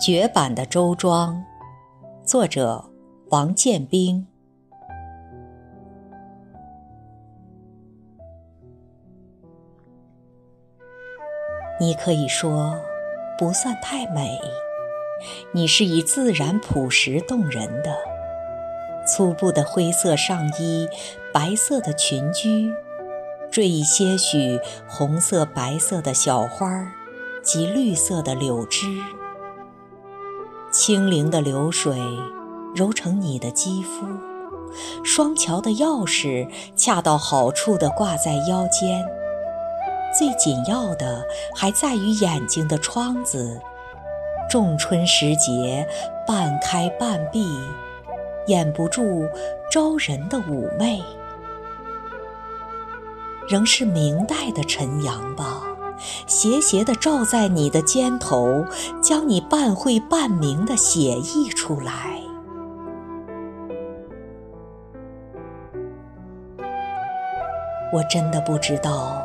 [0.00, 1.44] 绝版的周庄，
[2.24, 2.82] 作者
[3.28, 4.26] 王建兵。
[11.78, 12.80] 你可以说
[13.38, 14.40] 不算太美，
[15.52, 17.94] 你是以自然朴实动人的
[19.06, 20.88] 粗布的灰色上衣，
[21.30, 22.72] 白色的裙裾，
[23.50, 24.58] 缀以些许
[24.88, 26.90] 红色、白色的小花
[27.42, 28.86] 及绿色的柳枝。
[30.70, 31.98] 清灵的流水
[32.74, 34.06] 揉成你的肌肤，
[35.02, 39.04] 双桥的钥匙恰到好处地挂在腰间。
[40.16, 41.24] 最紧要的
[41.56, 43.60] 还在于眼睛的窗子，
[44.48, 45.86] 仲春时节
[46.26, 47.44] 半开半闭，
[48.46, 49.28] 掩不住
[49.70, 51.02] 招人的妩媚。
[53.48, 55.64] 仍是明代的晨阳吧。
[56.26, 58.64] 斜斜地照在你的肩头，
[59.02, 62.20] 将你半会半明的写意出来。
[67.92, 69.20] 我真的不知道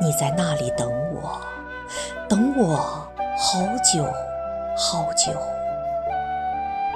[0.00, 1.40] 你在那里等我，
[2.28, 4.04] 等我好久
[4.76, 5.32] 好久。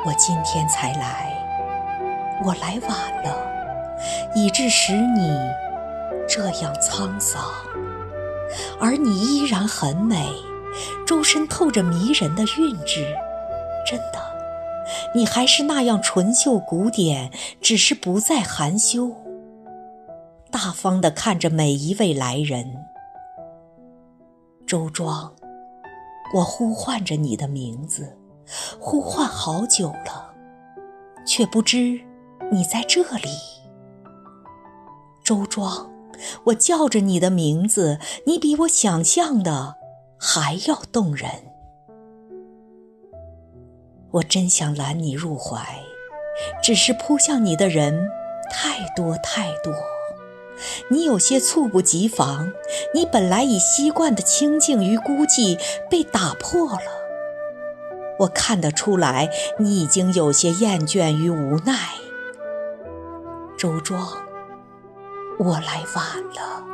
[0.05, 1.33] 我今天才来，
[2.45, 3.37] 我来晚了，
[4.35, 5.37] 以致使你
[6.29, 7.43] 这样沧桑。
[8.81, 10.31] 而你依然很美，
[11.07, 13.07] 周身透着迷人的韵致。
[13.87, 14.21] 真的，
[15.15, 19.11] 你还是那样纯秀古典，只是不再含羞，
[20.51, 22.85] 大方地看着每一位来人。
[24.67, 25.35] 周庄，
[26.35, 28.17] 我呼唤着你的名字，
[28.79, 30.33] 呼唤好久了，
[31.27, 32.01] 却不知
[32.51, 33.29] 你在这里。
[35.25, 35.91] 周庄。
[36.47, 39.77] 我叫着你的名字，你比我想象的
[40.19, 41.31] 还要动人。
[44.13, 45.81] 我真想揽你入怀，
[46.63, 48.09] 只是扑向你的人
[48.51, 49.73] 太多太多，
[50.91, 52.53] 你有些猝不及防。
[52.95, 55.59] 你本来已习惯的清静与孤寂
[55.89, 56.81] 被打破了。
[58.19, 61.75] 我看得出来，你已经有些厌倦与无奈。
[63.57, 64.32] 周庄。
[65.39, 66.05] 我来晚
[66.35, 66.65] 了。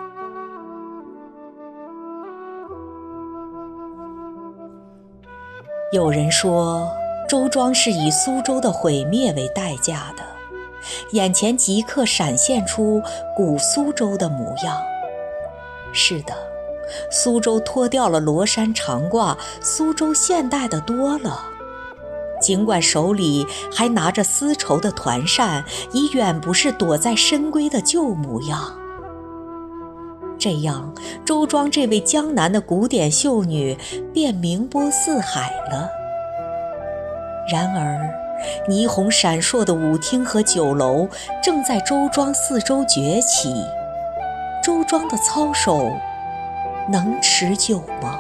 [5.93, 6.91] 有人说，
[7.27, 10.23] 周庄是以苏州的毁灭为代价的，
[11.13, 13.03] 眼前即刻闪现出
[13.35, 14.77] 古苏州的模样。
[15.95, 16.35] 是的，
[17.11, 21.41] 苏州脱掉了罗衫长褂，苏州现代的多了。
[22.48, 28.72] 尽管手里还拿着丝绸的团扇，已远不是躲在深闺的旧模样。
[30.38, 30.91] 这样，
[31.26, 33.76] 周庄这位江南的古典秀女
[34.14, 35.91] 便名播四海了。
[37.53, 38.09] 然而，
[38.66, 41.06] 霓虹闪烁的舞厅和酒楼
[41.42, 43.54] 正在周庄四周崛起。
[44.65, 45.92] 周庄的操守
[46.88, 48.19] 能持久吗？